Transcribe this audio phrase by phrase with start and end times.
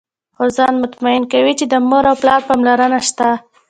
[0.35, 3.29] خو ځان مطمئن کوي چې د مور او پلار پاملرنه شته.